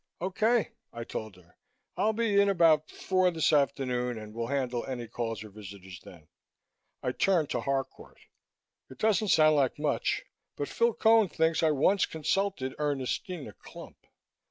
"Okay," 0.19 0.71
I 0.91 1.03
told 1.03 1.35
her. 1.35 1.57
"I'll 1.95 2.11
be 2.11 2.41
in 2.41 2.49
about 2.49 2.89
four 2.89 3.29
this 3.29 3.53
afternoon 3.53 4.17
and 4.17 4.33
will 4.33 4.47
handle 4.47 4.83
any 4.87 5.07
calls 5.07 5.43
or 5.43 5.51
visitors 5.51 6.01
then." 6.03 6.27
I 7.03 7.11
turned 7.11 7.51
to 7.51 7.61
Harcourt. 7.61 8.17
"It 8.89 8.97
doesn't 8.97 9.27
sound 9.27 9.57
like 9.57 9.77
much 9.77 10.23
but 10.55 10.69
Phil 10.69 10.95
Cone 10.95 11.29
thinks 11.29 11.61
I 11.61 11.69
once 11.69 12.07
consulted 12.07 12.73
Ernestina 12.79 13.53
Clump. 13.53 14.07